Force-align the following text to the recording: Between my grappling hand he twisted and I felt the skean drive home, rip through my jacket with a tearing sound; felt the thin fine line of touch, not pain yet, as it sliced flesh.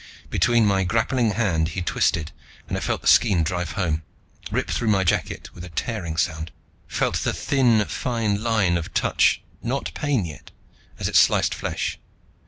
Between 0.31 0.65
my 0.65 0.83
grappling 0.83 1.33
hand 1.33 1.67
he 1.77 1.83
twisted 1.83 2.31
and 2.67 2.75
I 2.75 2.79
felt 2.79 3.01
the 3.03 3.07
skean 3.07 3.43
drive 3.43 3.73
home, 3.73 4.01
rip 4.49 4.67
through 4.71 4.87
my 4.87 5.03
jacket 5.03 5.53
with 5.53 5.63
a 5.63 5.69
tearing 5.69 6.17
sound; 6.17 6.49
felt 6.87 7.17
the 7.17 7.33
thin 7.33 7.85
fine 7.85 8.41
line 8.41 8.77
of 8.77 8.95
touch, 8.95 9.43
not 9.61 9.93
pain 9.93 10.25
yet, 10.25 10.49
as 10.97 11.07
it 11.07 11.15
sliced 11.15 11.53
flesh. 11.53 11.99